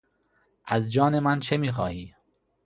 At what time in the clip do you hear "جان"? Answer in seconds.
0.91-1.19